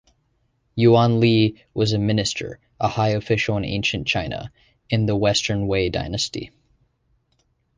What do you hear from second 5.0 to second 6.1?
the Western Wei